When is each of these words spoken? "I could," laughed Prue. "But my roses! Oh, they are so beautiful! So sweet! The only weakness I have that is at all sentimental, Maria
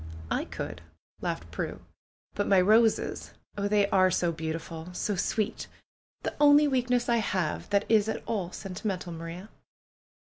"I 0.31 0.45
could," 0.45 0.81
laughed 1.21 1.51
Prue. 1.51 1.79
"But 2.33 2.47
my 2.47 2.59
roses! 2.59 3.33
Oh, 3.55 3.67
they 3.67 3.87
are 3.89 4.09
so 4.09 4.31
beautiful! 4.31 4.91
So 4.95 5.15
sweet! 5.15 5.67
The 6.23 6.33
only 6.39 6.67
weakness 6.67 7.07
I 7.07 7.17
have 7.17 7.69
that 7.69 7.85
is 7.87 8.09
at 8.09 8.23
all 8.25 8.51
sentimental, 8.51 9.13
Maria 9.13 9.49